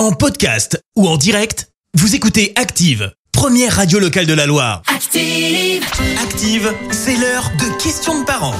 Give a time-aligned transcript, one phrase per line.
[0.00, 4.80] En podcast ou en direct, vous écoutez Active, première radio locale de la Loire.
[4.86, 5.84] Active.
[6.22, 8.56] Active, c'est l'heure de questions de parents.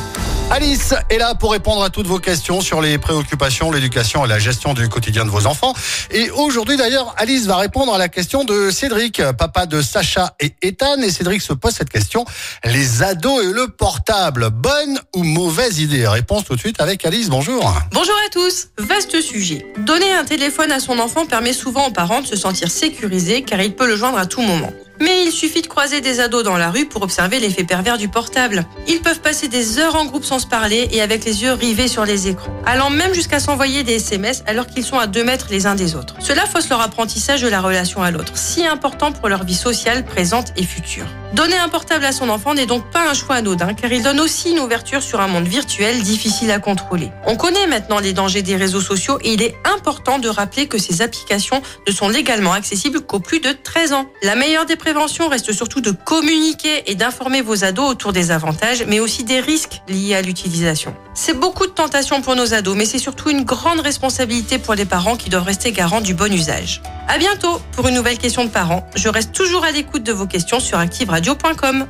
[0.52, 4.40] Alice est là pour répondre à toutes vos questions sur les préoccupations, l'éducation et la
[4.40, 5.74] gestion du quotidien de vos enfants.
[6.10, 10.52] Et aujourd'hui d'ailleurs, Alice va répondre à la question de Cédric, papa de Sacha et
[10.60, 10.98] Ethan.
[11.02, 12.24] Et Cédric se pose cette question,
[12.64, 16.08] les ados et le portable, bonne ou mauvaise idée?
[16.08, 17.72] Réponse tout de suite avec Alice, bonjour.
[17.92, 19.64] Bonjour à tous, vaste sujet.
[19.78, 23.60] Donner un téléphone à son enfant permet souvent aux parents de se sentir sécurisés car
[23.62, 24.72] il peut le joindre à tout moment.
[25.00, 28.08] Mais il suffit de croiser des ados dans la rue pour observer l'effet pervers du
[28.08, 28.66] portable.
[28.86, 31.88] Ils peuvent passer des heures en groupe sans se parler et avec les yeux rivés
[31.88, 35.46] sur les écrans, allant même jusqu'à s'envoyer des SMS alors qu'ils sont à deux mètres
[35.50, 36.16] les uns des autres.
[36.20, 40.04] Cela fausse leur apprentissage de la relation à l'autre, si important pour leur vie sociale
[40.04, 41.06] présente et future.
[41.32, 44.20] Donner un portable à son enfant n'est donc pas un choix anodin car il donne
[44.20, 47.10] aussi une ouverture sur un monde virtuel difficile à contrôler.
[47.24, 50.76] On connaît maintenant les dangers des réseaux sociaux et il est important de rappeler que
[50.76, 54.06] ces applications ne sont légalement accessibles qu'aux plus de 13 ans.
[54.22, 58.84] La meilleure des prévention reste surtout de communiquer et d'informer vos ados autour des avantages,
[58.88, 60.92] mais aussi des risques liés à l'utilisation.
[61.14, 64.86] C'est beaucoup de tentations pour nos ados, mais c'est surtout une grande responsabilité pour les
[64.86, 66.82] parents qui doivent rester garants du bon usage.
[67.06, 68.84] À bientôt pour une nouvelle question de parents.
[68.96, 71.86] Je reste toujours à l'écoute de vos questions sur activeradio.com.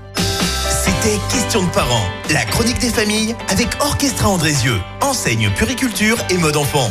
[0.69, 6.59] C'était Questions de parents, la chronique des familles avec Orchestra Andrézieux, enseigne puriculture et mode
[6.59, 6.91] enfant.